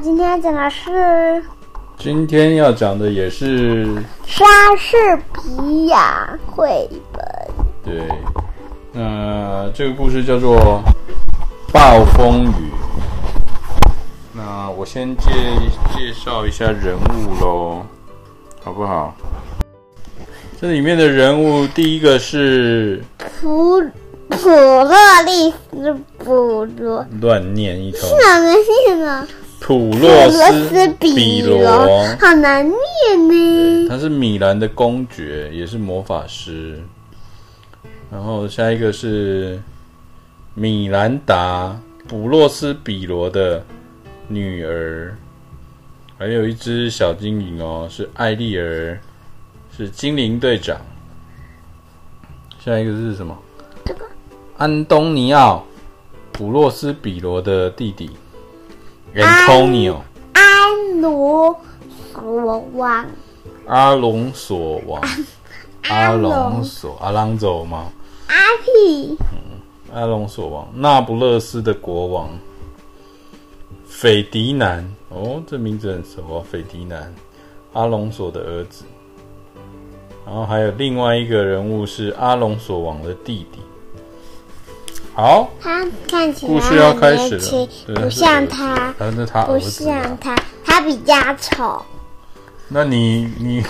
[0.00, 1.42] 今天要讲的是，
[1.98, 3.84] 今天要讲的也是
[4.24, 4.44] 莎
[4.78, 4.96] 士
[5.34, 7.24] 比亚绘本。
[7.84, 8.08] 对，
[8.92, 10.56] 那这个故事叫做
[11.72, 12.46] 《暴风雨》。
[14.32, 15.30] 那我先介
[15.92, 17.82] 介绍一下人物喽，
[18.62, 19.16] 好不好？
[20.60, 23.82] 这里面的人物，第一个是普
[24.30, 24.92] 普洛
[25.26, 28.52] 利斯普罗，乱念一通，是哪个
[28.86, 29.26] 姓啊？
[29.60, 33.88] 普洛斯比罗，好难念呢。
[33.88, 36.80] 他是米兰的公爵，也是魔法师。
[38.10, 39.60] 然后下一个是
[40.54, 43.62] 米兰达，普洛斯比罗的
[44.28, 45.14] 女儿。
[46.18, 48.98] 还有一只小精灵哦，是艾丽儿，
[49.76, 50.80] 是精灵队长。
[52.64, 53.36] 下一个是什么？
[53.84, 54.00] 这个
[54.56, 55.64] 安东尼奥，
[56.32, 58.10] 普洛斯比罗的弟弟。
[59.18, 59.96] Antonio，
[60.32, 61.58] 安罗
[62.14, 63.04] 索王，
[63.66, 65.02] 阿隆索王，
[65.88, 67.90] 阿隆索，阿朗佐吗？
[68.28, 69.58] 阿皮，嗯，
[69.92, 72.30] 阿隆索王，那不勒斯的国王，
[73.84, 77.12] 斐迪南，哦，这名字很熟啊，斐迪南，
[77.72, 78.84] 阿隆索的儿子。
[80.24, 83.58] 然后还有另外一个人物是阿隆索王的弟弟。
[85.18, 87.36] 好，他看起来故事要开始
[87.88, 91.82] 了，不像他，那他不像他，他比较丑。
[92.68, 93.60] 那你你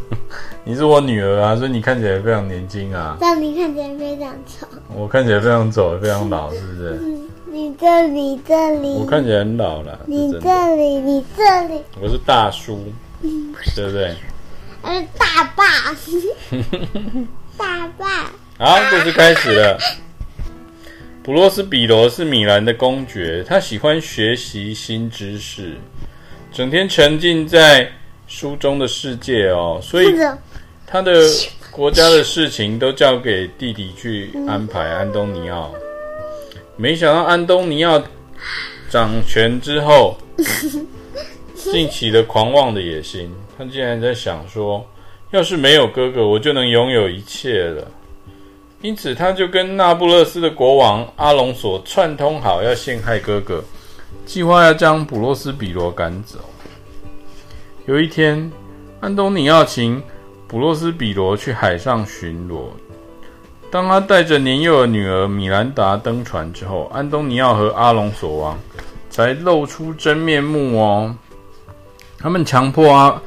[0.64, 3.18] 你是我女儿啊，所以你看起来非常年轻啊。
[3.20, 4.66] 但你看起来非常丑。
[4.94, 6.98] 我看起来非常丑，非常老，是不是？
[7.02, 8.94] 嗯，你这里这里。
[8.94, 10.00] 我看起来很老了。
[10.06, 11.82] 你这里，你这里。
[12.00, 12.80] 我是大叔，
[13.20, 14.16] 对不对？
[14.80, 15.64] 我是大爸。
[17.58, 18.30] 大爸。
[18.58, 19.78] 好，故事开始了。
[21.26, 25.72] 普洛斯比罗是米兰的公爵，他喜欢学习新知识，
[26.52, 27.90] 整天沉浸在
[28.28, 30.14] 书中的世界哦，所以
[30.86, 31.20] 他的
[31.72, 34.88] 国家的事情都交给弟弟去安排。
[34.88, 35.74] 安东尼奥，
[36.76, 38.00] 没想到安东尼奥
[38.88, 40.16] 掌权之后，
[41.72, 44.88] 竟起了狂妄的野心，他竟然在想说，
[45.32, 47.90] 要是没有哥哥，我就能拥有一切了。
[48.86, 53.60] 因此，他就跟那不勒斯的国王阿隆索串通好，要陷害哥哥，
[54.24, 56.38] 计划要将普洛斯比罗赶走。
[57.86, 58.48] 有一天，
[59.00, 60.00] 安东尼奥请
[60.46, 62.66] 普洛斯比罗去海上巡逻。
[63.72, 68.56] 当他带着年幼的女儿米兰达登船之后，安东尼奥和阿隆索王
[69.10, 71.12] 才露出真面目哦。
[72.20, 73.20] 他们强迫阿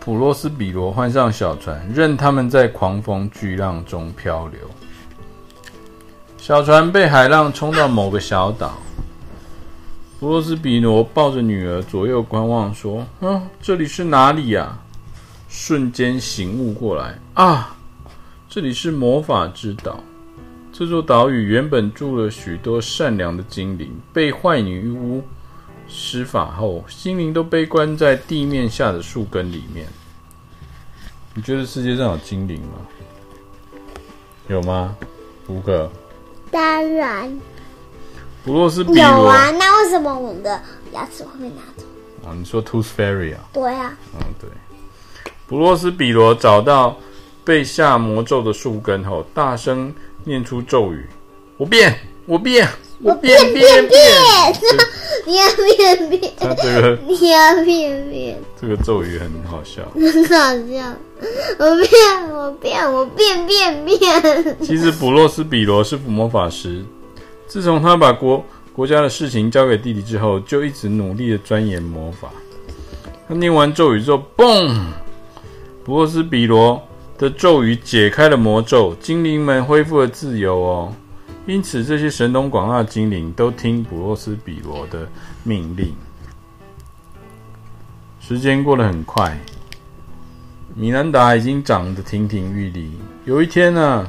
[0.00, 4.58] 普洛斯比罗换上小船，任他们在狂风巨浪中漂流。
[6.46, 8.78] 小船被海浪冲到某个小岛，
[10.20, 14.78] 弗洛斯比诺抱着女儿左右观望，说：“嗯，这里是哪里呀？”
[15.50, 17.76] 瞬间醒悟过来，啊，
[18.48, 19.98] 这里是魔法之岛。
[20.72, 25.24] 这座岛屿原本住了许多善良的精灵，被坏女巫
[25.88, 29.88] 施法后，心灵都被关在地面下的树根里面。
[31.34, 32.78] 你觉得世界上有精灵吗？
[34.46, 34.96] 有吗？
[35.48, 35.90] 五个。
[36.56, 37.38] 当然，
[38.42, 40.58] 不洛斯比罗有啊，那为什么我们的
[40.94, 41.84] 牙齿会被拿走？
[42.24, 43.40] 哦，你说 Tooth Fairy 啊？
[43.52, 43.94] 对啊。
[44.14, 44.48] 嗯，对。
[45.46, 46.96] 普洛斯比罗找到
[47.44, 51.06] 被下魔咒的树根后，大声念出咒语
[51.58, 52.66] ：“我变，我变，
[53.02, 53.96] 我变变变，变，
[55.26, 55.46] 你要
[55.76, 60.34] 变变。”他这个你要变变，这个咒语很好笑，很好
[60.72, 60.94] 笑。
[61.58, 64.56] 我变，我变，我变变变。
[64.62, 66.84] 其实普洛斯比罗是魔法师，
[67.46, 72.28] 自从他把国国家的事情交给弟弟之后，就一直努力的钻研魔法。
[73.28, 74.78] 他念完咒语之后，嘣！
[75.84, 76.82] 普洛斯比罗
[77.16, 80.92] 的咒语解开了魔咒，精灵们恢复了自由哦。
[81.46, 85.08] 因此，这些神通广大的精灵都听普洛斯比罗的
[85.44, 85.94] 命令。
[88.20, 89.38] 时间过得很快。
[90.74, 92.90] 米兰达已经长得亭亭玉立。
[93.24, 94.06] 有一天呢，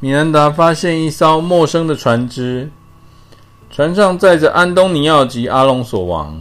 [0.00, 2.70] 米兰达发现一艘陌生的船只，
[3.70, 6.40] 船上载着安东尼奥及阿隆索王，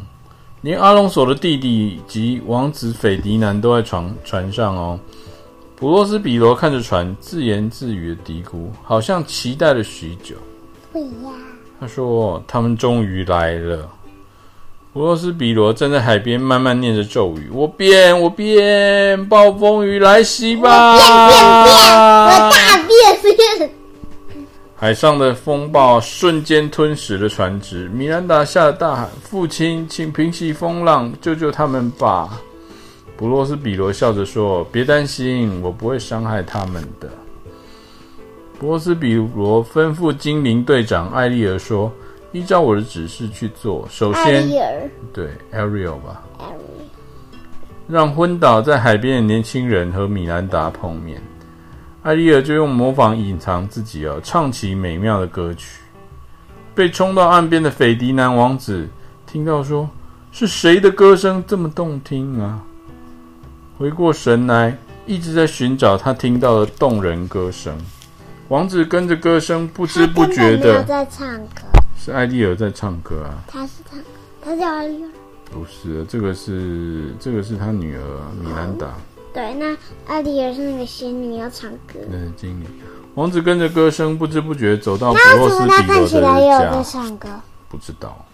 [0.61, 4.99] 连阿隆索的弟弟及王子斐迪南都在船船上哦。
[5.75, 10.35] 普洛斯比罗看着船，自言自语的嘀咕，好像期待了许久。
[11.79, 13.89] 他说：“他们终于来了。”
[14.93, 23.71] 普洛斯比罗站在海边，慢慢念着咒语：“我变，我变，暴风雨来袭吧！”我变变变，我大变变。
[24.75, 27.89] 海上的风暴瞬间吞噬了船只。
[27.89, 32.39] 米兰达吓得大喊：“父亲，请平息风浪，救救他们吧！”
[33.15, 37.09] 普洛斯比罗笑着说：“别担心，我不会伤害他们的。”
[38.59, 41.91] 普洛斯比罗吩咐精灵队长艾丽儿说
[42.31, 43.87] ：“依照我的指示去做。
[43.89, 44.49] 首先，
[45.13, 46.53] 对，Ariel 吧。” Ariel
[47.85, 51.21] 让昏倒在海边的年轻人和米兰达碰面，
[52.01, 55.81] 艾丽尔就用模仿隐藏自己，哦唱起美妙的歌曲。
[56.73, 58.87] 被冲到岸边的斐迪南王子
[59.27, 59.87] 听到说
[60.31, 62.63] ：“是谁的歌声这么动听啊？”
[63.83, 67.77] 回过神来，一直在寻找他听到的动人歌声。
[68.47, 71.63] 王子跟着歌声，不知不觉的在唱歌，
[71.99, 73.43] 是艾丽尔在唱歌啊。
[73.45, 74.05] 他是唱歌，
[74.41, 75.09] 他叫艾丽尔。
[75.51, 78.01] 不是，这个是这个是他女儿
[78.41, 78.87] 米兰达。
[79.33, 79.75] 对，那
[80.07, 81.99] 艾丽儿是那个仙女要唱歌。
[82.09, 82.67] 那是精灵。
[83.15, 85.93] 王子跟着歌声，不知不觉走到普洛斯比罗的家。
[85.93, 87.27] 看起来也有在唱歌。
[87.67, 88.25] 不知道。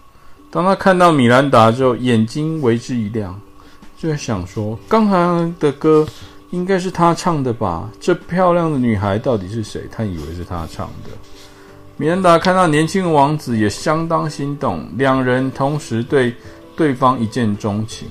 [0.48, 3.40] 当他看到米兰达之后，眼睛为之一亮，
[4.00, 6.06] 就在想说：刚才的歌
[6.50, 7.90] 应该是他唱的吧？
[8.00, 9.82] 这漂亮的女孩到底是谁？
[9.92, 11.10] 他以为是他唱的。
[11.98, 16.34] 米兰达看到年轻的王子，也相当心动，两人同时对。
[16.76, 18.08] 对方一见钟情，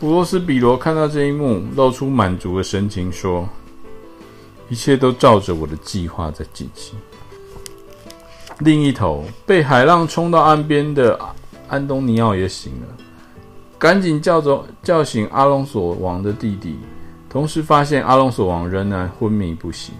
[0.00, 3.48] 普罗斯比罗看到这一幕，露出满足的神情，说
[4.68, 6.98] ：“一切都照着我的计划在进行。”
[8.58, 11.16] 另一头，被海浪冲到岸边的
[11.68, 12.88] 安东尼奥也醒了，
[13.82, 16.78] 赶紧叫着叫醒阿隆索王的弟弟，
[17.28, 19.92] 同时发现阿隆索王仍然昏迷不醒。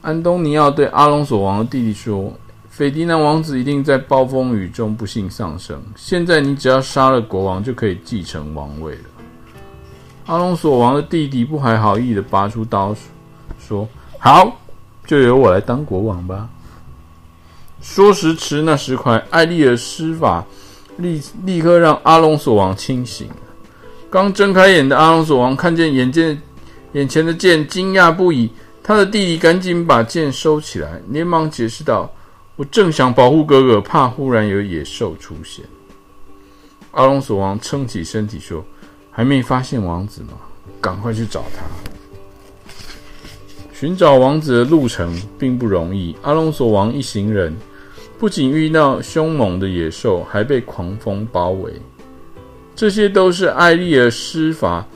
[0.00, 2.32] 安东尼奥对阿隆索王的弟弟说。
[2.68, 5.78] 斐迪南王子一定在暴风雨中不幸丧生。
[5.94, 9.04] 现在你只要杀了国王，就可以继承王位了。
[10.24, 12.96] 阿隆索王的弟弟不怀好意地拔出刀，
[13.60, 13.86] 说
[14.18, 14.56] ：“好，
[15.06, 16.48] 就由我来当国王吧。”
[17.82, 20.42] 说时迟，那时快，艾丽尔施法，
[21.02, 23.28] 立立刻让阿隆索王清醒。
[24.08, 26.40] 刚睁开眼的阿隆索王看见眼见
[26.92, 28.50] 眼前的剑，惊讶不已。
[28.82, 32.10] 他的弟弟赶紧把剑收起来，连忙解释道。
[32.56, 35.64] 我正想保护哥哥，怕忽然有野兽出现。
[36.90, 38.62] 阿隆索王撑起身体说
[39.10, 40.32] ：“还没发现王子吗？
[40.80, 41.64] 赶快去找他。”
[43.72, 46.14] 寻找王子的路程并不容易。
[46.22, 47.56] 阿隆索王一行人
[48.22, 51.72] 不仅遇到凶猛的野兽，还被狂风包围。
[52.72, 54.86] 这些都是艾丽儿施法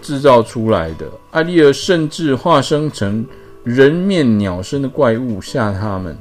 [0.00, 1.10] 制造出来的。
[1.32, 3.26] 艾丽儿甚至化身成。
[3.64, 6.16] 人面鸟身的怪物吓他们。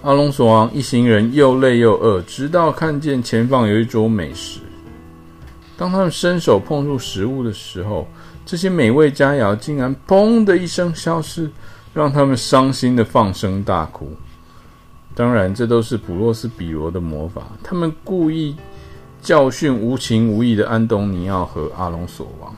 [0.00, 4.60] 阿隆索王一行人又累又饿，直到看见前方有一桌美食。
[5.76, 8.08] 当他们伸手碰触食物的时候，
[8.46, 11.50] 这些美味佳肴竟然“砰”的一声消失，
[11.98, 14.08] 让他们伤心的放声大哭。
[15.16, 17.42] 当然，这都是普洛斯比罗的魔法。
[17.60, 18.54] 他们故意
[19.20, 22.54] 教训无情无义的安东尼奥和阿隆索王。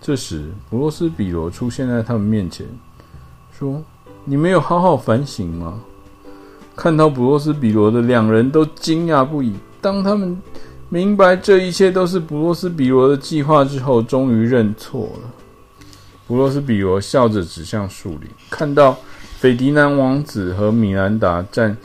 [0.00, 2.64] 这时，普洛斯比罗出现在他们面前，
[3.58, 3.82] 说
[4.24, 5.80] ：“你没有好好反省吗？”
[6.76, 9.52] 看到普洛斯比罗的两人都惊讶不已。
[9.80, 10.40] 当他们
[10.88, 15.28] 明白这一切都是普洛斯比罗的计划之后，终于认错了。
[16.30, 18.96] 普罗斯比罗笑着指向树林，看到
[19.40, 21.76] 斐迪南王子和米兰达站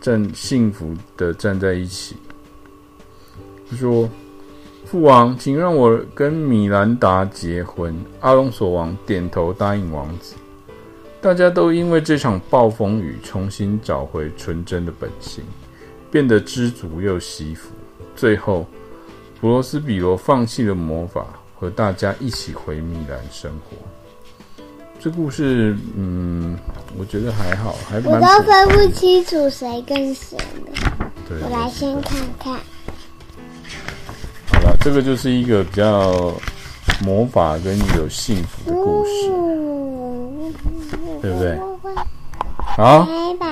[0.00, 2.14] 站幸福的站在一起，
[3.68, 4.08] 他说。
[4.84, 7.92] 父王，请让我跟米兰达结婚。
[8.20, 10.36] 阿隆索王点头答应王子。
[11.20, 15.42] 大家都因为这场暴风雨重新找回纯真的本性，
[16.08, 17.70] 变得知足又惜福。
[18.14, 18.64] 最后，
[19.40, 21.26] 普罗斯比罗放弃了魔法，
[21.58, 23.76] 和大家一起回米兰生活。
[25.00, 26.58] 这故事，嗯，
[26.98, 28.14] 我觉得还好，还蛮。
[28.14, 31.10] 我都分不清楚谁跟谁了。
[31.28, 32.54] 对，我来先看看。
[34.52, 36.32] 好了这个就是一个比较
[37.04, 39.10] 魔法跟有幸福的故事，
[41.20, 41.58] 对不对？
[42.76, 43.48] 好，拜拜，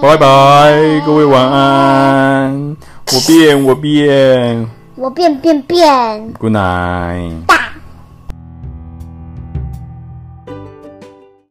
[0.00, 2.76] 拜拜，各位晚安。
[3.12, 6.32] 我变，我变，我变变变。
[6.38, 7.63] Good night。